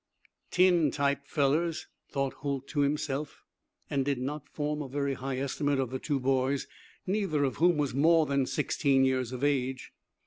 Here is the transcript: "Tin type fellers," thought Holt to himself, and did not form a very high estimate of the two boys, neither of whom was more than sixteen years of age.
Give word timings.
"Tin 0.49 0.89
type 0.89 1.27
fellers," 1.27 1.85
thought 2.09 2.33
Holt 2.33 2.67
to 2.69 2.79
himself, 2.79 3.43
and 3.87 4.03
did 4.03 4.17
not 4.17 4.49
form 4.49 4.81
a 4.81 4.87
very 4.89 5.13
high 5.13 5.37
estimate 5.37 5.77
of 5.77 5.91
the 5.91 5.99
two 5.99 6.19
boys, 6.19 6.65
neither 7.05 7.43
of 7.43 7.57
whom 7.57 7.77
was 7.77 7.93
more 7.93 8.25
than 8.25 8.47
sixteen 8.47 9.05
years 9.05 9.31
of 9.31 9.43
age. 9.43 9.93